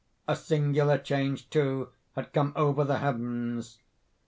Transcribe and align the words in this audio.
A 0.27 0.35
singular 0.35 0.97
change, 0.97 1.47
too, 1.51 1.89
had 2.15 2.33
come 2.33 2.53
over 2.55 2.83
the 2.83 2.97
heavens. 2.97 3.77